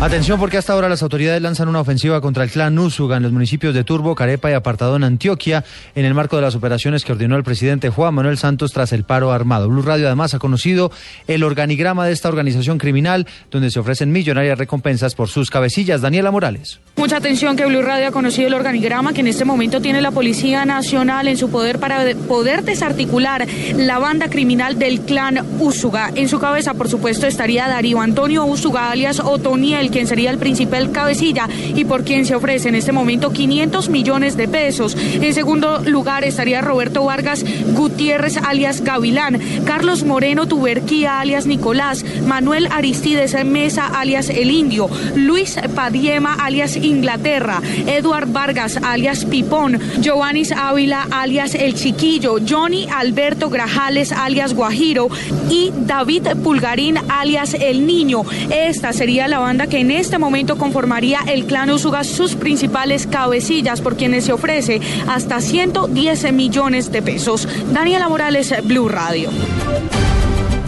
Atención 0.00 0.38
porque 0.38 0.56
hasta 0.56 0.74
ahora 0.74 0.88
las 0.88 1.02
autoridades 1.02 1.42
lanzan 1.42 1.66
una 1.66 1.80
ofensiva 1.80 2.20
contra 2.20 2.44
el 2.44 2.50
clan 2.50 2.78
Úsuga 2.78 3.16
en 3.16 3.24
los 3.24 3.32
municipios 3.32 3.74
de 3.74 3.82
Turbo, 3.82 4.14
Carepa 4.14 4.48
y 4.48 4.54
Apartado 4.54 4.94
en 4.94 5.02
Antioquia 5.02 5.64
en 5.96 6.04
el 6.04 6.14
marco 6.14 6.36
de 6.36 6.42
las 6.42 6.54
operaciones 6.54 7.04
que 7.04 7.10
ordenó 7.10 7.34
el 7.34 7.42
presidente 7.42 7.90
Juan 7.90 8.14
Manuel 8.14 8.38
Santos 8.38 8.70
tras 8.70 8.92
el 8.92 9.02
paro 9.02 9.32
armado. 9.32 9.68
Blue 9.68 9.82
Radio 9.82 10.06
además 10.06 10.34
ha 10.34 10.38
conocido 10.38 10.92
el 11.26 11.42
organigrama 11.42 12.06
de 12.06 12.12
esta 12.12 12.28
organización 12.28 12.78
criminal 12.78 13.26
donde 13.50 13.72
se 13.72 13.80
ofrecen 13.80 14.12
millonarias 14.12 14.56
recompensas 14.56 15.16
por 15.16 15.30
sus 15.30 15.50
cabecillas. 15.50 16.00
Daniela 16.00 16.30
Morales. 16.30 16.78
Mucha 16.94 17.16
atención 17.16 17.56
que 17.56 17.66
Blue 17.66 17.82
Radio 17.82 18.06
ha 18.06 18.12
conocido 18.12 18.46
el 18.46 18.54
organigrama 18.54 19.12
que 19.12 19.22
en 19.22 19.26
este 19.26 19.44
momento 19.44 19.80
tiene 19.80 20.00
la 20.00 20.12
Policía 20.12 20.64
Nacional 20.64 21.26
en 21.26 21.36
su 21.36 21.50
poder 21.50 21.80
para 21.80 22.04
poder 22.28 22.62
desarticular 22.62 23.48
la 23.74 23.98
banda 23.98 24.30
criminal 24.30 24.78
del 24.78 25.00
clan 25.00 25.44
Úsuga. 25.58 26.12
En 26.14 26.28
su 26.28 26.38
cabeza, 26.38 26.74
por 26.74 26.88
supuesto, 26.88 27.26
estaría 27.26 27.66
Darío 27.66 28.00
Antonio 28.00 28.44
Úsuga, 28.44 28.92
alias 28.92 29.18
Otoniel, 29.18 29.87
quien 29.88 30.06
sería 30.06 30.30
el 30.30 30.38
principal 30.38 30.92
cabecilla 30.92 31.48
y 31.74 31.84
por 31.84 32.04
quien 32.04 32.26
se 32.26 32.34
ofrece 32.34 32.68
en 32.68 32.74
este 32.74 32.92
momento 32.92 33.32
500 33.32 33.88
millones 33.88 34.36
de 34.36 34.48
pesos. 34.48 34.96
En 34.96 35.34
segundo 35.34 35.80
lugar 35.84 36.24
estaría 36.24 36.60
Roberto 36.60 37.04
Vargas 37.04 37.44
Gutiérrez, 37.74 38.36
alias 38.36 38.82
Gavilán, 38.82 39.40
Carlos 39.64 40.04
Moreno 40.04 40.46
Tuberquía, 40.46 41.20
alias 41.20 41.46
Nicolás, 41.46 42.04
Manuel 42.26 42.68
Aristides 42.70 43.36
Mesa, 43.44 43.86
alias 43.86 44.30
El 44.30 44.50
Indio, 44.50 44.88
Luis 45.14 45.58
Padiema, 45.74 46.34
alias 46.34 46.76
Inglaterra, 46.76 47.60
Eduard 47.86 48.28
Vargas, 48.28 48.78
alias 48.82 49.24
Pipón, 49.24 49.78
Giovannis 50.00 50.52
Ávila, 50.52 51.06
alias 51.10 51.54
El 51.54 51.74
Chiquillo, 51.74 52.36
Johnny 52.46 52.86
Alberto 52.94 53.50
Grajales, 53.50 54.12
alias 54.12 54.54
Guajiro 54.54 55.08
y 55.50 55.72
David 55.74 56.28
Pulgarín, 56.42 56.98
alias 57.08 57.54
El 57.54 57.86
Niño. 57.86 58.22
Esta 58.50 58.92
sería 58.92 59.28
la 59.28 59.38
banda 59.38 59.66
que 59.66 59.77
en 59.78 59.92
este 59.92 60.18
momento 60.18 60.58
conformaría 60.58 61.20
el 61.28 61.44
clan 61.44 61.70
Usuga 61.70 62.02
sus 62.02 62.34
principales 62.34 63.06
cabecillas 63.06 63.80
por 63.80 63.96
quienes 63.96 64.24
se 64.24 64.32
ofrece 64.32 64.80
hasta 65.06 65.40
110 65.40 66.32
millones 66.32 66.90
de 66.90 67.00
pesos. 67.00 67.46
Daniela 67.72 68.08
Morales, 68.08 68.52
Blue 68.64 68.88
Radio. 68.88 69.30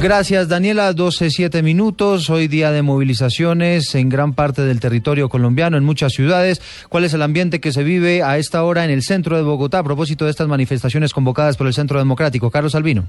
Gracias, 0.01 0.49
Daniela. 0.49 0.93
12, 0.93 1.29
7 1.29 1.63
minutos. 1.63 2.31
Hoy 2.31 2.47
día 2.47 2.71
de 2.71 2.83
movilizaciones 2.83 3.95
en 3.97 4.09
gran 4.09 4.33
parte 4.33 4.63
del 4.63 4.79
territorio 4.79 5.29
colombiano, 5.29 5.77
en 5.77 5.85
muchas 5.85 6.13
ciudades. 6.13 6.63
¿Cuál 6.89 7.05
es 7.05 7.13
el 7.13 7.23
ambiente 7.23 7.61
que 7.61 7.73
se 7.73 7.83
vive 7.83 8.23
a 8.23 8.39
esta 8.39 8.63
hora 8.63 8.85
en 8.85 8.91
el 8.91 9.03
centro 9.03 9.37
de 9.37 9.43
Bogotá 9.43 9.81
a 9.81 9.85
propósito 9.85 10.25
de 10.25 10.31
estas 10.31 10.47
manifestaciones 10.47 11.13
convocadas 11.13 11.57
por 11.57 11.67
el 11.67 11.75
Centro 11.75 11.99
Democrático? 11.99 12.51
Carlos 12.51 12.77
Albino. 12.77 13.07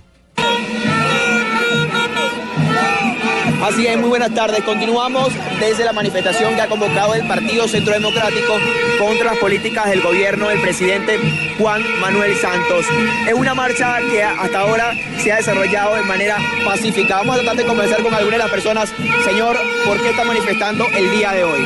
Así 3.61 3.85
es, 3.85 3.95
muy 3.95 4.09
buenas 4.09 4.33
tardes. 4.33 4.63
Continuamos 4.63 5.31
desde 5.59 5.85
la 5.85 5.93
manifestación 5.93 6.55
que 6.55 6.61
ha 6.61 6.67
convocado 6.67 7.13
el 7.13 7.27
Partido 7.27 7.67
Centro 7.67 7.93
Democrático 7.93 8.57
contra 8.97 9.25
las 9.25 9.37
políticas 9.37 9.87
del 9.87 10.01
gobierno 10.01 10.49
del 10.49 10.59
presidente 10.61 11.19
Juan 11.59 11.83
Manuel 11.99 12.35
Santos. 12.37 12.85
Es 13.27 13.33
una 13.35 13.53
marcha 13.53 13.99
que 14.09 14.23
hasta 14.23 14.59
ahora 14.59 14.95
se 15.19 15.31
ha 15.31 15.37
desarrollado 15.37 15.95
de 15.95 16.03
manera 16.03 16.37
pacífica. 16.65 17.17
Vamos 17.17 17.35
a 17.35 17.39
tratar 17.39 17.57
de 17.57 17.65
conversar 17.65 18.01
con 18.01 18.13
algunas 18.15 18.39
de 18.39 18.43
las 18.45 18.51
personas. 18.51 18.93
Señor, 19.25 19.55
¿por 19.85 20.01
qué 20.01 20.09
está 20.09 20.23
manifestando 20.23 20.87
el 20.97 21.11
día 21.11 21.31
de 21.31 21.43
hoy? 21.43 21.61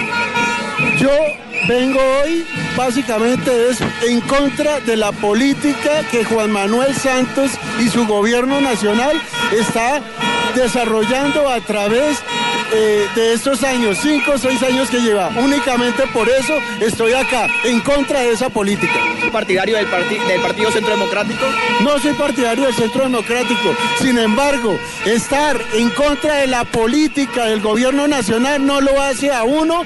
Yo 0.97 1.09
vengo 1.67 1.99
hoy 2.23 2.45
básicamente 2.75 3.69
es 3.69 3.79
en 4.07 4.21
contra 4.21 4.79
de 4.81 4.97
la 4.97 5.11
política 5.11 6.03
que 6.11 6.23
Juan 6.25 6.51
Manuel 6.51 6.93
Santos 6.95 7.51
y 7.79 7.89
su 7.89 8.05
gobierno 8.05 8.59
nacional 8.61 9.21
está 9.51 10.01
desarrollando 10.55 11.49
a 11.49 11.59
través 11.61 12.17
eh, 12.73 13.07
de 13.15 13.33
estos 13.33 13.63
años, 13.63 13.97
cinco 14.01 14.33
o 14.33 14.37
seis 14.37 14.61
años 14.63 14.89
que 14.89 14.99
lleva. 14.99 15.29
Únicamente 15.37 16.03
por 16.07 16.27
eso 16.29 16.57
estoy 16.81 17.13
acá, 17.13 17.47
en 17.63 17.79
contra 17.81 18.21
de 18.21 18.31
esa 18.31 18.49
política. 18.49 18.99
¿Partidario 19.31 19.77
del, 19.77 19.87
del 20.27 20.41
Partido 20.41 20.71
Centro 20.71 20.91
Democrático? 20.91 21.45
No 21.81 21.99
soy 21.99 22.13
partidario 22.13 22.65
del 22.65 22.73
Centro 22.73 23.03
Democrático. 23.03 23.75
Sin 24.01 24.17
embargo, 24.17 24.77
estar 25.05 25.61
en 25.73 25.89
contra 25.91 26.35
de 26.35 26.47
la 26.47 26.63
política 26.63 27.45
del 27.45 27.61
gobierno 27.61 28.07
nacional 28.07 28.65
no 28.65 28.81
lo 28.81 29.01
hace 29.01 29.31
a 29.31 29.43
uno 29.43 29.83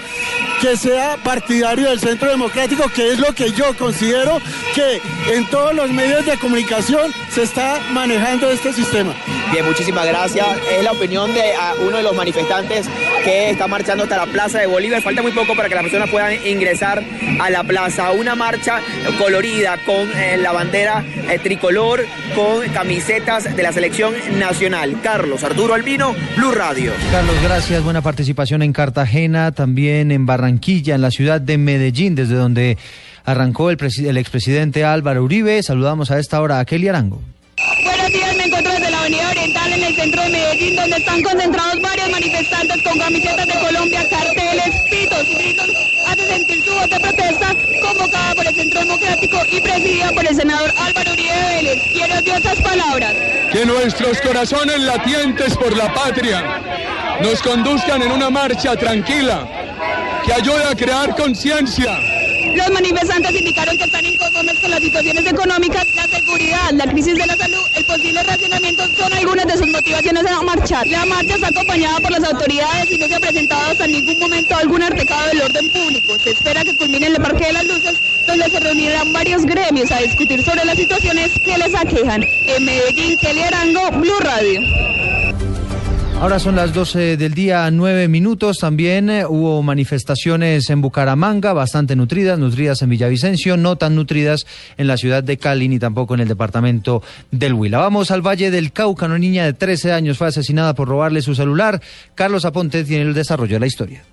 que 0.62 0.76
sea 0.76 1.18
partidario 1.24 1.90
del 1.90 2.00
Centro 2.00 2.30
Democrático, 2.30 2.90
que 2.90 3.12
es 3.12 3.20
lo 3.20 3.34
que 3.34 3.52
yo 3.52 3.76
considero 3.78 4.40
que 4.76 5.02
en 5.34 5.46
todos 5.50 5.74
los 5.74 5.92
medios 5.92 6.26
de 6.26 6.38
comunicación 6.38 7.12
se 7.34 7.44
está 7.44 7.80
manejando 7.92 8.50
este 8.50 8.74
sistema. 8.74 9.14
Bien, 9.52 9.66
muchísimas 9.66 10.06
gracias. 10.06 10.46
Es 10.72 10.84
la 10.84 10.92
opinión 10.92 11.34
de 11.34 11.42
uno 11.86 11.98
de 11.98 12.04
los 12.04 12.16
manifestantes 12.16 12.88
que 13.24 13.50
está 13.50 13.68
marchando 13.68 14.04
hasta 14.04 14.18
la 14.18 14.28
Plaza 14.28 14.60
de 14.60 14.68
Bolívar. 14.68 15.02
Falta 15.02 15.24
muy 15.24 15.32
poco 15.32 15.56
para 15.56 15.68
que 15.68 15.74
las 15.74 15.84
personas 15.84 16.10
puedan 16.10 16.34
ingresar 16.46 17.04
a 17.40 17.50
la 17.50 17.64
plaza. 17.64 18.12
Una 18.12 18.36
marcha 18.36 18.80
colorida 19.18 19.78
con 19.86 20.08
eh, 20.16 20.38
la 20.38 20.52
bandera 20.52 21.04
eh, 21.30 21.40
tricolor, 21.40 22.06
con 22.36 22.68
camisetas 22.70 23.56
de 23.56 23.64
la 23.64 23.72
selección 23.72 24.14
nacional. 24.38 25.00
Carlos 25.02 25.44
Arturo 25.44 25.74
Albino, 25.74 26.14
Blue 26.38 26.52
Radio. 26.52 26.94
Carlos, 27.12 27.36
gracias. 27.42 27.84
Buena 27.84 28.02
participación 28.02 28.62
en 28.62 28.72
Cartagena, 28.72 29.52
también 29.52 30.12
en 30.12 30.28
Barranquilla, 30.28 30.94
en 30.94 31.02
la 31.02 31.10
ciudad 31.10 31.42
de 31.42 31.58
Medellín, 31.58 32.14
desde 32.14 32.36
donde 32.36 32.78
arrancó 33.26 33.72
el, 33.72 33.78
el 34.06 34.18
expresidente 34.18 34.86
Álvaro 34.86 35.24
Uribe. 35.24 35.64
Saludamos 35.64 36.12
a 36.12 36.20
esta 36.20 36.40
hora 36.40 36.60
a 36.60 36.66
Kelly 36.66 36.88
Arango. 36.88 37.22
Avenida 39.10 39.30
Oriental 39.32 39.74
en 39.74 39.84
el 39.84 39.96
centro 39.96 40.22
de 40.22 40.30
Medellín, 40.30 40.76
donde 40.76 40.98
están 40.98 41.24
concentrados 41.24 41.82
varios 41.82 42.12
manifestantes 42.12 42.80
con 42.84 43.00
camisetas 43.00 43.48
de 43.48 43.54
Colombia, 43.54 44.08
carteles, 44.08 44.82
pitos, 44.88 45.26
gritos, 45.36 45.68
hace 46.06 46.28
sentir 46.28 46.64
su 46.64 46.72
voz 46.76 46.88
de 46.92 47.00
protesta 47.00 47.56
convocada 47.82 48.36
por 48.36 48.46
el 48.46 48.54
Centro 48.54 48.80
Democrático 48.82 49.38
y 49.50 49.62
presidida 49.62 50.12
por 50.12 50.28
el 50.28 50.36
senador 50.36 50.72
Álvaro 50.78 51.12
Uribe 51.12 51.44
Vélez. 51.56 51.82
Quiero 51.92 52.22
dio 52.22 52.36
estas 52.36 52.62
palabras. 52.62 53.16
Que 53.52 53.66
nuestros 53.66 54.22
corazones 54.22 54.80
latientes 54.82 55.58
por 55.58 55.76
la 55.76 55.92
patria 55.92 56.62
nos 57.24 57.42
conduzcan 57.42 58.04
en 58.04 58.12
una 58.12 58.30
marcha 58.30 58.76
tranquila 58.76 59.48
que 60.24 60.34
ayude 60.34 60.66
a 60.66 60.76
crear 60.76 61.16
conciencia 61.16 61.98
los 62.56 62.72
manifestantes 62.72 63.32
indicaron 63.32 63.78
que 63.78 63.84
están 63.84 64.06
inconformes 64.06 64.60
con 64.60 64.72
las 64.72 64.80
situaciones 64.80 65.26
económicas, 65.26 65.88
la 65.96 66.08
seguridad, 66.08 66.72
la 66.74 66.88
crisis 66.88 67.16
de 67.16 67.26
la 67.26 67.36
salud, 67.36 67.59
el 67.90 67.96
posible 67.96 68.24
racionamiento 68.24 68.84
son 68.96 69.12
algunas 69.14 69.48
de 69.48 69.58
sus 69.58 69.68
motivaciones 69.68 70.26
a 70.26 70.42
marchar. 70.42 70.88
La 70.88 71.06
marcha 71.06 71.36
está 71.36 71.48
acompañada 71.48 72.00
por 72.00 72.12
las 72.12 72.24
autoridades 72.24 72.92
y 72.92 72.98
no 72.98 73.08
se 73.08 73.16
ha 73.16 73.20
presentado 73.20 73.72
hasta 73.72 73.88
ningún 73.88 74.20
momento 74.20 74.56
algún 74.56 74.84
artecado 74.84 75.28
del 75.30 75.42
orden 75.42 75.70
público. 75.72 76.20
Se 76.20 76.32
espera 76.32 76.64
que 76.64 76.76
culmine 76.76 77.08
en 77.08 77.16
el 77.16 77.22
Parque 77.22 77.48
de 77.48 77.54
las 77.54 77.66
Luces, 77.66 78.00
donde 78.28 78.50
se 78.50 78.60
reunirán 78.60 79.12
varios 79.12 79.46
gremios 79.46 79.92
a 79.92 80.00
discutir 80.00 80.44
sobre 80.44 80.66
las 80.66 80.78
situaciones 80.78 81.32
que 81.44 81.58
les 81.58 81.74
aquejan. 81.74 82.28
En 82.46 82.66
Medellín, 82.66 83.18
Kelly 83.18 83.42
Arango, 83.42 83.90
Blue 83.92 84.20
Radio. 84.20 84.79
Ahora 86.20 86.38
son 86.38 86.58
las 86.58 86.74
12 86.74 87.16
del 87.16 87.34
día, 87.34 87.72
9 87.72 88.10
minutos. 88.10 88.58
También 88.58 89.10
eh, 89.10 89.26
hubo 89.26 89.64
manifestaciones 89.64 90.70
en 90.70 90.82
Bucaramanga, 90.82 91.54
bastante 91.54 91.96
nutridas, 91.96 92.38
nutridas 92.38 92.82
en 92.82 92.90
Villavicencio, 92.90 93.56
no 93.56 93.78
tan 93.78 93.96
nutridas 93.96 94.46
en 94.78 94.88
la 94.88 94.98
ciudad 94.98 95.24
de 95.24 95.38
Cali 95.38 95.70
ni 95.70 95.80
tampoco 95.80 96.16
en 96.16 96.20
el 96.20 96.28
departamento 96.28 97.02
del 97.32 97.54
Huila. 97.54 97.78
Vamos 97.78 98.12
al 98.12 98.22
Valle 98.22 98.52
del 98.52 98.74
Cauca. 98.74 99.06
Una 99.06 99.18
niña 99.18 99.46
de 99.46 99.54
13 99.54 99.94
años 99.94 100.18
fue 100.18 100.28
asesinada 100.28 100.76
por 100.76 100.90
robarle 100.90 101.22
su 101.22 101.36
celular. 101.36 101.82
Carlos 102.16 102.44
Aponte 102.44 102.84
tiene 102.84 103.06
el 103.06 103.14
desarrollo 103.14 103.56
de 103.56 103.60
la 103.62 103.68
historia. 103.68 104.04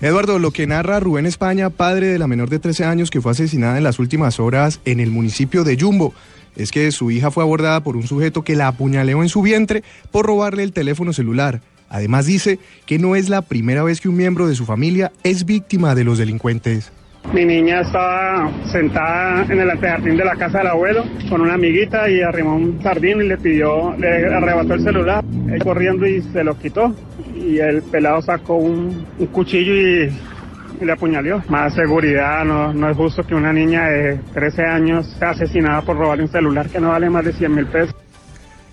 Eduardo, 0.00 0.38
lo 0.38 0.52
que 0.52 0.68
narra 0.68 1.00
Rubén 1.00 1.26
España, 1.26 1.70
padre 1.70 2.06
de 2.06 2.20
la 2.20 2.28
menor 2.28 2.50
de 2.50 2.60
13 2.60 2.84
años 2.84 3.10
que 3.10 3.20
fue 3.20 3.32
asesinada 3.32 3.78
en 3.78 3.84
las 3.84 3.98
últimas 3.98 4.38
horas 4.38 4.78
en 4.84 5.00
el 5.00 5.10
municipio 5.10 5.64
de 5.64 5.76
Yumbo 5.76 6.14
es 6.56 6.70
que 6.70 6.90
su 6.92 7.10
hija 7.10 7.30
fue 7.30 7.42
abordada 7.42 7.82
por 7.82 7.96
un 7.96 8.06
sujeto 8.06 8.42
que 8.42 8.56
la 8.56 8.68
apuñaleó 8.68 9.22
en 9.22 9.28
su 9.28 9.42
vientre 9.42 9.82
por 10.10 10.26
robarle 10.26 10.62
el 10.62 10.72
teléfono 10.72 11.12
celular. 11.12 11.60
Además 11.88 12.26
dice 12.26 12.58
que 12.86 12.98
no 12.98 13.16
es 13.16 13.28
la 13.28 13.42
primera 13.42 13.82
vez 13.82 14.00
que 14.00 14.08
un 14.08 14.16
miembro 14.16 14.46
de 14.46 14.54
su 14.54 14.64
familia 14.64 15.12
es 15.24 15.44
víctima 15.44 15.94
de 15.94 16.04
los 16.04 16.18
delincuentes. 16.18 16.90
Mi 17.32 17.44
niña 17.44 17.82
estaba 17.82 18.50
sentada 18.66 19.44
en 19.44 19.60
el 19.60 19.70
antejardín 19.70 20.16
de 20.16 20.24
la 20.24 20.34
casa 20.34 20.58
del 20.58 20.66
abuelo 20.66 21.04
con 21.28 21.40
una 21.40 21.54
amiguita 21.54 22.10
y 22.10 22.20
arrimó 22.20 22.56
un 22.56 22.82
jardín 22.82 23.20
y 23.22 23.28
le 23.28 23.38
pidió, 23.38 23.94
le 23.96 24.26
arrebató 24.26 24.74
el 24.74 24.82
celular, 24.82 25.24
él 25.50 25.62
corriendo 25.62 26.06
y 26.06 26.20
se 26.20 26.42
lo 26.42 26.58
quitó 26.58 26.94
y 27.34 27.58
el 27.58 27.82
pelado 27.82 28.22
sacó 28.22 28.56
un, 28.56 29.06
un 29.18 29.26
cuchillo 29.26 29.74
y 29.74 30.10
le 30.80 30.92
apuñaló. 30.92 31.42
Más 31.48 31.74
seguridad, 31.74 32.44
no, 32.44 32.72
no 32.72 32.90
es 32.90 32.96
justo 32.96 33.22
que 33.22 33.34
una 33.34 33.52
niña 33.52 33.86
de 33.88 34.20
13 34.32 34.62
años 34.62 35.06
sea 35.18 35.30
asesinada 35.30 35.82
por 35.82 35.96
robarle 35.96 36.24
un 36.24 36.30
celular 36.30 36.68
que 36.68 36.80
no 36.80 36.88
vale 36.88 37.10
más 37.10 37.24
de 37.24 37.32
100 37.32 37.54
mil 37.54 37.66
pesos. 37.66 37.94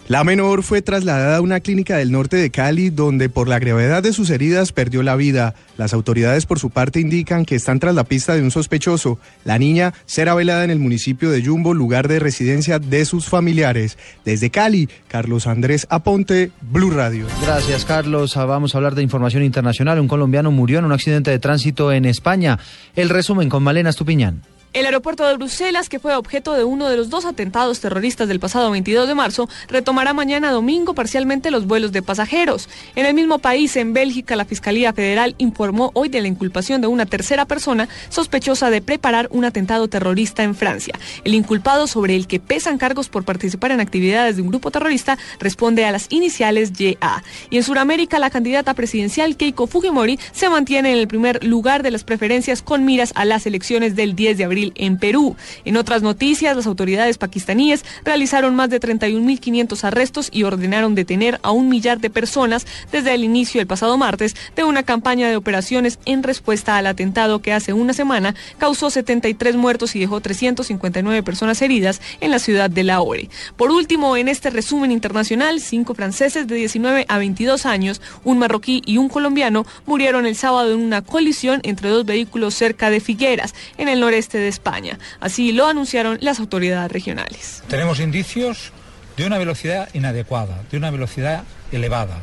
La 0.10 0.24
menor 0.24 0.64
fue 0.64 0.82
trasladada 0.82 1.38
a 1.38 1.42
una 1.42 1.60
clínica 1.60 1.98
del 1.98 2.12
norte 2.12 2.36
de 2.36 2.50
Cali 2.50 2.90
donde 2.90 3.30
por 3.30 3.48
la 3.48 3.60
gravedad 3.60 4.02
de 4.02 4.12
sus 4.12 4.32
heridas 4.32 4.72
perdió 4.72 5.04
la 5.04 5.16
vida. 5.16 5.54
Las 5.78 5.94
autoridades 5.94 6.48
por 6.48 6.58
su 6.58 6.72
parte 6.72 7.00
indican 7.00 7.46
que 7.46 7.54
están 7.54 7.78
tras 7.78 7.94
la 7.94 8.06
pista 8.06 8.34
de 8.34 8.42
un 8.42 8.50
sospechoso. 8.50 9.20
La 9.46 9.60
niña 9.60 9.94
será 10.08 10.34
velada 10.34 10.64
en 10.64 10.72
el 10.72 10.80
municipio 10.80 11.30
de 11.30 11.44
Yumbo, 11.44 11.76
lugar 11.76 12.08
de 12.08 12.18
residencia 12.18 12.80
de 12.80 13.06
sus 13.06 13.28
familiares. 13.28 14.00
Desde 14.26 14.50
Cali, 14.50 14.90
Carlos 15.10 15.46
Andrés 15.46 15.86
Aponte, 15.92 16.50
Blue 16.60 16.90
Radio. 16.90 17.28
Gracias, 17.44 17.86
Carlos. 17.86 18.36
Ah, 18.36 18.46
Vamos 18.46 18.74
a 18.74 18.80
hablar 18.80 18.96
de 18.96 19.04
información 19.04 19.44
internacional. 19.44 20.00
Un 20.00 20.08
colombiano 20.08 20.50
murió 20.50 20.80
en 20.80 20.86
un 20.86 20.92
accidente 20.92 21.30
de 21.30 21.38
tránsito 21.38 21.92
en 21.92 22.06
España. 22.06 22.58
El 22.96 23.10
resumen 23.10 23.48
con 23.48 23.62
Malena 23.62 23.92
Estupiñán. 23.92 24.42
El 24.71 24.86
aeropuerto 24.86 25.25
de 25.25 25.33
Bruselas, 25.33 25.89
que 25.89 25.98
fue 25.98 26.16
objeto 26.16 26.54
de 26.54 26.63
uno 26.63 26.89
de 26.89 26.95
los 26.95 27.10
dos 27.10 27.25
atentados 27.25 27.80
terroristas 27.80 28.27
del 28.27 28.39
pasado 28.39 28.69
22 28.69 29.07
de 29.07 29.16
marzo, 29.16 29.50
retomará 29.68 30.13
mañana 30.13 30.51
domingo 30.51 30.94
parcialmente 30.94 31.50
los 31.50 31.66
vuelos 31.66 31.92
de 31.92 32.04
pasajeros. 32.04 32.69
En 32.95 33.07
el 33.07 33.16
mismo 33.16 33.39
país, 33.39 33.75
en 33.77 33.94
Bélgica, 33.94 34.36
la 34.36 34.45
Fiscalía 34.45 34.94
Federal 34.94 35.33
informó 35.39 35.89
hoy 35.95 36.10
de 36.10 36.21
la 36.21 36.27
inculpación 36.27 36.81
de 36.81 36.88
una 36.88 37.07
tercera 37.07 37.45
persona 37.45 37.89
sospechosa 38.10 38.69
de 38.69 38.83
preparar 38.83 39.27
un 39.31 39.44
atentado 39.44 39.88
terrorista 39.88 40.44
en 40.44 40.54
Francia. 40.54 40.94
El 41.24 41.33
inculpado, 41.33 41.88
sobre 41.88 42.16
el 42.16 42.27
que 42.27 42.39
pesan 42.39 42.77
cargos 42.77 43.10
por 43.10 43.25
participar 43.25 43.71
en 43.71 43.80
actividades 43.80 44.36
de 44.36 44.44
un 44.44 44.50
grupo 44.50 44.69
terrorista, 44.69 45.18
responde 45.39 45.86
a 45.86 45.92
las 45.92 46.06
iniciales 46.12 46.74
YA. 46.74 47.24
Y 47.50 47.57
en 47.57 47.63
Sudamérica, 47.63 48.19
la 48.19 48.30
candidata 48.30 48.75
presidencial 48.75 49.36
Keiko 49.36 49.66
Fujimori 49.66 50.19
se 50.31 50.48
mantiene 50.48 50.92
en 50.92 51.00
el 51.00 51.07
primer 51.07 51.44
lugar 51.44 51.81
de 51.81 51.89
las 51.89 52.04
preferencias 52.04 52.62
con 52.62 52.86
miras 52.86 53.13
a 53.16 53.25
las 53.25 53.48
elecciones 53.48 53.95
del 53.95 54.16
10 54.16 54.38
de 54.38 54.44
abril 54.44 54.59
en 54.76 54.98
Perú. 54.98 55.36
En 55.66 55.78
otras 55.78 56.02
noticias, 56.02 56.56
las 56.56 56.68
autoridades 56.68 57.18
pakistaníes 57.18 57.86
realizaron 58.04 58.56
más 58.56 58.70
de 58.70 58.80
31.500 58.80 59.84
arrestos 59.84 60.30
y 60.32 60.44
ordenaron 60.44 60.96
detener 60.96 61.40
a 61.44 61.52
un 61.52 61.70
millar 61.70 62.00
de 62.00 62.10
personas 62.10 62.66
desde 62.92 63.14
el 63.14 63.24
inicio 63.24 63.60
del 63.60 63.68
pasado 63.68 63.98
martes 63.98 64.36
de 64.56 64.64
una 64.64 64.84
campaña 64.84 65.30
de 65.30 65.36
operaciones 65.36 66.00
en 66.06 66.24
respuesta 66.24 66.78
al 66.78 66.88
atentado 66.88 67.40
que 67.42 67.54
hace 67.54 67.74
una 67.74 67.94
semana 67.94 68.36
causó 68.58 68.90
73 68.90 69.56
muertos 69.56 69.96
y 69.96 70.00
dejó 70.00 70.22
359 70.22 71.24
personas 71.24 71.62
heridas 71.62 72.02
en 72.22 72.32
la 72.32 72.40
ciudad 72.40 72.70
de 72.70 72.84
Lahore. 72.84 73.30
Por 73.56 73.72
último, 73.72 74.18
en 74.18 74.28
este 74.28 74.50
resumen 74.50 74.92
internacional, 74.92 75.62
cinco 75.62 75.94
franceses 75.94 76.48
de 76.48 76.56
19 76.56 77.06
a 77.08 77.18
22 77.18 77.66
años, 77.66 78.02
un 78.24 78.40
marroquí 78.40 78.82
y 78.86 78.98
un 78.98 79.10
colombiano 79.10 79.66
murieron 79.86 80.26
el 80.26 80.36
sábado 80.36 80.74
en 80.74 80.80
una 80.80 81.02
colisión 81.02 81.60
entre 81.64 81.90
dos 81.90 82.06
vehículos 82.06 82.54
cerca 82.54 82.90
de 82.90 83.00
Figueras, 83.00 83.54
en 83.78 83.88
el 83.88 84.00
noreste 84.00 84.38
de 84.38 84.49
España. 84.50 84.98
Así 85.19 85.51
lo 85.51 85.68
anunciaron 85.68 86.18
las 86.22 86.40
autoridades 86.40 86.92
regionales. 86.92 87.63
Tenemos 87.68 88.00
indicios 88.00 88.72
de 89.18 89.25
una 89.25 89.38
velocidad 89.38 89.90
inadecuada, 89.94 90.63
de 90.72 90.78
una 90.78 90.92
velocidad 90.92 91.44
elevada, 91.72 92.22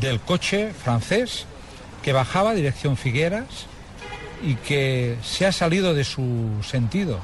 del 0.00 0.20
coche 0.20 0.72
francés 0.72 1.46
que 2.02 2.12
bajaba 2.12 2.54
dirección 2.54 2.96
Figueras 2.96 3.66
y 4.42 4.56
que 4.56 5.16
se 5.22 5.46
ha 5.46 5.52
salido 5.52 5.94
de 5.94 6.04
su 6.04 6.50
sentido. 6.62 7.20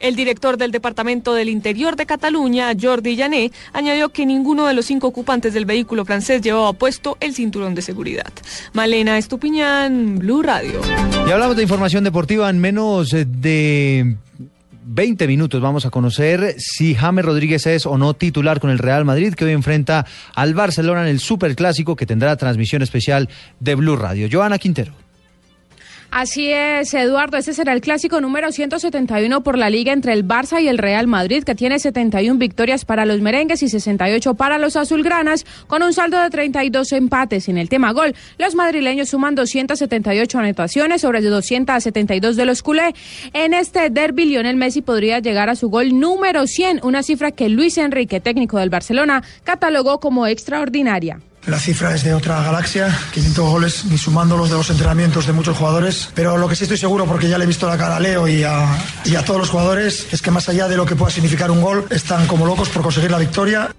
El 0.00 0.16
director 0.16 0.56
del 0.56 0.70
Departamento 0.70 1.34
del 1.34 1.48
Interior 1.48 1.96
de 1.96 2.06
Cataluña, 2.06 2.72
Jordi 2.80 3.16
Llané, 3.16 3.50
añadió 3.72 4.10
que 4.10 4.26
ninguno 4.26 4.66
de 4.66 4.74
los 4.74 4.86
cinco 4.86 5.08
ocupantes 5.08 5.54
del 5.54 5.64
vehículo 5.64 6.04
francés 6.04 6.40
llevaba 6.40 6.72
puesto 6.72 7.16
el 7.20 7.34
cinturón 7.34 7.74
de 7.74 7.82
seguridad. 7.82 8.32
Malena 8.72 9.18
Estupiñán, 9.18 10.18
Blue 10.18 10.42
Radio. 10.42 10.80
Y 11.26 11.30
hablamos 11.30 11.56
de 11.56 11.62
información 11.62 12.04
deportiva 12.04 12.48
en 12.48 12.58
menos 12.60 13.12
eh, 13.12 13.24
de 13.24 14.16
20 14.88 15.26
minutos. 15.26 15.60
Vamos 15.60 15.84
a 15.84 15.90
conocer 15.90 16.54
si 16.58 16.94
James 16.94 17.24
Rodríguez 17.24 17.66
es 17.66 17.84
o 17.84 17.98
no 17.98 18.14
titular 18.14 18.60
con 18.60 18.70
el 18.70 18.78
Real 18.78 19.04
Madrid, 19.04 19.34
que 19.34 19.44
hoy 19.44 19.52
enfrenta 19.52 20.06
al 20.34 20.54
Barcelona 20.54 21.02
en 21.02 21.08
el 21.08 21.20
Superclásico, 21.20 21.96
que 21.96 22.06
tendrá 22.06 22.36
transmisión 22.36 22.82
especial 22.82 23.28
de 23.60 23.74
Blue 23.74 23.96
Radio. 23.96 24.28
Joana 24.30 24.58
Quintero. 24.58 25.07
Así 26.10 26.50
es, 26.50 26.94
Eduardo. 26.94 27.36
Este 27.36 27.52
será 27.52 27.74
el 27.74 27.82
clásico 27.82 28.20
número 28.22 28.50
171 28.50 29.42
por 29.42 29.58
la 29.58 29.68
liga 29.68 29.92
entre 29.92 30.14
el 30.14 30.26
Barça 30.26 30.60
y 30.60 30.66
el 30.66 30.78
Real 30.78 31.06
Madrid, 31.06 31.44
que 31.44 31.54
tiene 31.54 31.78
71 31.78 32.38
victorias 32.38 32.86
para 32.86 33.04
los 33.04 33.20
merengues 33.20 33.62
y 33.62 33.68
68 33.68 34.34
para 34.34 34.56
los 34.56 34.76
azulgranas, 34.76 35.44
con 35.66 35.82
un 35.82 35.92
saldo 35.92 36.18
de 36.18 36.30
32 36.30 36.92
empates. 36.92 37.48
En 37.50 37.58
el 37.58 37.68
tema 37.68 37.92
gol, 37.92 38.14
los 38.38 38.54
madrileños 38.54 39.10
suman 39.10 39.34
278 39.34 40.38
anotaciones 40.38 41.02
sobre 41.02 41.20
272 41.20 42.36
de 42.36 42.44
los 42.46 42.62
culé. 42.62 42.94
En 43.34 43.52
este 43.52 43.90
derby, 43.90 44.24
Lionel 44.24 44.56
Messi 44.56 44.80
podría 44.80 45.18
llegar 45.18 45.50
a 45.50 45.56
su 45.56 45.68
gol 45.68 46.00
número 46.00 46.46
100, 46.46 46.80
una 46.84 47.02
cifra 47.02 47.32
que 47.32 47.50
Luis 47.50 47.76
Enrique, 47.76 48.18
técnico 48.18 48.58
del 48.58 48.70
Barcelona, 48.70 49.22
catalogó 49.44 50.00
como 50.00 50.26
extraordinaria. 50.26 51.20
La 51.46 51.58
cifra 51.58 51.94
es 51.94 52.04
de 52.04 52.12
otra 52.12 52.42
galaxia, 52.42 52.94
500 53.12 53.50
goles, 53.50 53.84
ni 53.86 53.96
sumándolos 53.96 54.50
de 54.50 54.56
los 54.56 54.68
entrenamientos 54.68 55.26
de 55.26 55.32
muchos 55.32 55.56
jugadores. 55.56 56.10
Pero 56.14 56.36
lo 56.36 56.48
que 56.48 56.56
sí 56.56 56.64
estoy 56.64 56.76
seguro, 56.76 57.06
porque 57.06 57.28
ya 57.28 57.38
le 57.38 57.44
he 57.44 57.46
visto 57.46 57.66
la 57.66 57.78
cara 57.78 57.96
a 57.96 58.00
Leo 58.00 58.28
y 58.28 58.42
a, 58.42 58.66
y 59.04 59.14
a 59.14 59.24
todos 59.24 59.40
los 59.40 59.50
jugadores, 59.50 60.12
es 60.12 60.20
que 60.20 60.30
más 60.30 60.48
allá 60.48 60.68
de 60.68 60.76
lo 60.76 60.84
que 60.84 60.94
pueda 60.94 61.10
significar 61.10 61.50
un 61.50 61.62
gol, 61.62 61.86
están 61.90 62.26
como 62.26 62.44
locos 62.44 62.68
por 62.68 62.82
conseguir 62.82 63.10
la 63.10 63.18
victoria. 63.18 63.70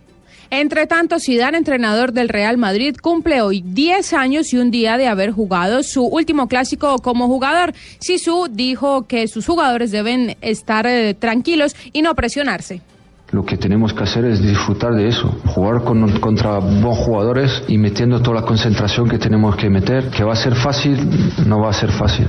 Entre 0.51 0.87
tanto, 0.87 1.19
Zidane, 1.19 1.59
entrenador 1.59 2.11
del 2.11 2.27
Real 2.27 2.57
Madrid, 2.57 2.95
cumple 2.99 3.41
hoy 3.41 3.61
10 3.63 4.13
años 4.13 4.51
y 4.51 4.57
un 4.57 4.71
día 4.71 4.97
de 4.97 5.07
haber 5.07 5.31
jugado 5.31 5.83
su 5.83 6.03
último 6.03 6.47
clásico 6.47 6.97
como 6.99 7.27
jugador. 7.27 7.73
Sisu 7.99 8.47
dijo 8.49 9.05
que 9.05 9.27
sus 9.27 9.45
jugadores 9.45 9.91
deben 9.91 10.37
estar 10.41 10.87
eh, 10.87 11.13
tranquilos 11.13 11.75
y 11.93 12.01
no 12.01 12.15
presionarse. 12.15 12.81
Lo 13.31 13.43
que 13.43 13.57
tenemos 13.57 13.93
que 13.93 14.03
hacer 14.03 14.25
es 14.25 14.41
disfrutar 14.41 14.95
de 14.95 15.07
eso, 15.07 15.29
jugar 15.45 15.83
con, 15.83 16.19
contra 16.19 16.57
buenos 16.57 16.97
jugadores 16.97 17.63
y 17.67 17.77
metiendo 17.77 18.21
toda 18.21 18.41
la 18.41 18.45
concentración 18.45 19.07
que 19.07 19.19
tenemos 19.19 19.55
que 19.55 19.69
meter. 19.69 20.09
Que 20.09 20.23
va 20.23 20.33
a 20.33 20.35
ser 20.35 20.55
fácil, 20.55 20.97
no 21.45 21.59
va 21.59 21.69
a 21.69 21.73
ser 21.73 21.91
fácil. 21.91 22.27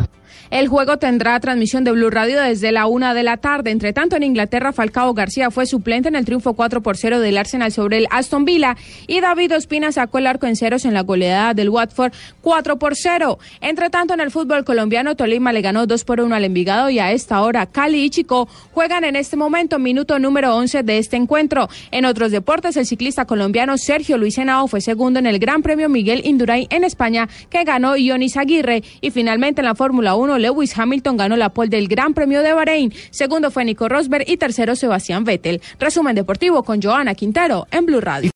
El 0.50 0.66
juego 0.66 0.96
tendrá 0.96 1.38
transmisión 1.38 1.84
de 1.84 1.92
Blue 1.92 2.10
Radio 2.10 2.40
desde 2.40 2.72
la 2.72 2.86
una 2.86 3.14
de 3.14 3.22
la 3.22 3.36
tarde. 3.36 3.70
Entre 3.70 3.92
tanto, 3.92 4.16
en 4.16 4.24
Inglaterra, 4.24 4.72
Falcao 4.72 5.14
García 5.14 5.52
fue 5.52 5.64
suplente 5.64 6.08
en 6.08 6.16
el 6.16 6.24
triunfo 6.24 6.54
4 6.54 6.82
por 6.82 6.96
0 6.96 7.20
del 7.20 7.38
Arsenal 7.38 7.70
sobre 7.70 7.98
el 7.98 8.08
Aston 8.10 8.44
Villa 8.44 8.76
y 9.06 9.20
David 9.20 9.54
Ospina 9.54 9.92
sacó 9.92 10.18
el 10.18 10.26
arco 10.26 10.48
en 10.48 10.56
ceros 10.56 10.84
en 10.84 10.94
la 10.94 11.02
goleada 11.02 11.54
del 11.54 11.68
Watford 11.68 12.12
4 12.40 12.80
por 12.80 12.96
0. 12.96 13.38
Entre 13.60 13.90
tanto, 13.90 14.12
en 14.12 14.20
el 14.20 14.32
fútbol 14.32 14.64
colombiano, 14.64 15.14
Tolima 15.14 15.52
le 15.52 15.60
ganó 15.60 15.86
2 15.86 16.04
por 16.04 16.20
1 16.20 16.34
al 16.34 16.44
Envigado 16.44 16.90
y 16.90 16.98
a 16.98 17.12
esta 17.12 17.40
hora 17.42 17.66
Cali 17.66 18.02
y 18.02 18.10
Chico 18.10 18.48
juegan 18.72 19.04
en 19.04 19.14
este 19.14 19.36
momento 19.36 19.78
minuto 19.78 20.18
número 20.18 20.56
11 20.56 20.82
de 20.82 20.98
este 20.98 21.16
encuentro. 21.16 21.68
En 21.92 22.04
otros 22.04 22.32
deportes, 22.32 22.76
el 22.76 22.86
ciclista 22.86 23.24
colombiano 23.24 23.78
Sergio 23.78 24.18
Luis 24.18 24.36
Henao 24.36 24.66
fue 24.66 24.80
segundo 24.80 25.20
en 25.20 25.26
el 25.26 25.38
Gran 25.38 25.62
Premio 25.62 25.88
Miguel 25.88 26.22
Indurain 26.24 26.66
en 26.70 26.82
España, 26.82 27.28
que 27.50 27.62
ganó 27.62 27.96
Ionis 27.96 28.36
Aguirre. 28.36 28.82
Y 29.00 29.12
finalmente 29.12 29.60
en 29.60 29.66
la 29.66 29.76
Fórmula 29.76 30.16
1, 30.16 30.39
Lewis 30.40 30.76
Hamilton 30.76 31.16
ganó 31.16 31.36
la 31.36 31.50
pole 31.50 31.70
del 31.70 31.86
Gran 31.86 32.14
Premio 32.14 32.42
de 32.42 32.52
Bahrein. 32.52 32.92
Segundo 33.10 33.50
fue 33.50 33.64
Nico 33.64 33.88
Rosberg 33.88 34.24
y 34.28 34.36
tercero 34.36 34.74
Sebastián 34.74 35.24
Vettel. 35.24 35.60
Resumen 35.78 36.16
deportivo 36.16 36.62
con 36.62 36.82
Joana 36.82 37.14
Quintero 37.14 37.66
en 37.70 37.86
Blue 37.86 38.00
Radio. 38.00 38.28